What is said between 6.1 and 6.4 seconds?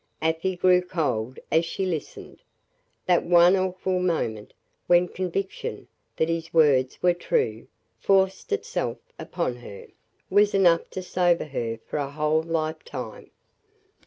that